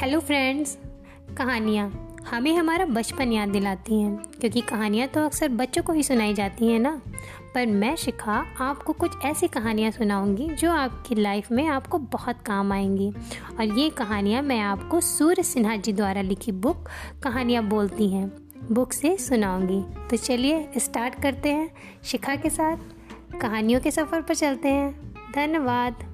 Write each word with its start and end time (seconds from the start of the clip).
Hello 0.00 0.20
friends 0.20 0.78
कहानियाँ। 1.36 2.16
हमें 2.30 2.56
हमारा 2.56 2.84
बचपन 2.84 3.32
याद 3.32 3.48
दिलाती 3.48 4.00
हैं, 4.00 4.16
क्योंकि 4.16 4.60
कहानियाँ 4.60 5.08
तो 5.08 5.24
अक्सर 5.24 5.48
बच्चों 5.48 5.82
को 5.82 5.92
ही 5.92 6.02
सुनाई 6.02 6.34
जाती 6.34 6.66
हैं 6.66 6.78
ना। 6.78 7.02
पर 7.54 7.66
मैं, 7.66 7.96
शिखा, 7.96 8.46
आपको 8.60 8.92
कुछ 8.92 9.10
ऐसी 9.24 9.48
कहानियाँ 9.48 9.90
सुनाऊँगी, 9.90 10.48
जो 10.48 10.72
आपकी 10.72 11.14
लाइफ 11.14 11.52
में 11.52 11.66
आपको 11.66 11.98
बहुत 11.98 12.42
काम 12.46 12.72
आएँगी। 12.72 13.10
और 13.58 13.78
ये 13.78 13.90
कहानियाँ 13.90 14.42
मैं 14.42 14.60
आपको 14.60 15.00
सूर्य 15.00 15.42
सिन्हा 15.42 15.76
जी 15.76 15.92
द्वारा 15.92 16.22
लिखी 16.22 16.52
बुक 16.52 16.88
कहानियाँ 17.22 17.64
बोलती 17.64 18.08
हैं। 18.08 18.32
बुक 18.72 18.92
से 18.92 19.16
सुनाऊँगी। 19.16 20.08
तो 20.10 20.16
चलिए 20.16 20.70
स्टार्ट 20.78 21.14
करते 21.14 21.48
हैं 21.48 21.70
शिखा 22.04 22.36
के 22.36 22.50
साथ। 22.50 22.76
कहानियों 23.40 23.80
के 23.80 23.90
सफ़र 23.90 24.22
पर 24.22 24.34
चलते 24.34 24.68
हैं। 24.68 25.14
धन्यवाद। 25.34 26.09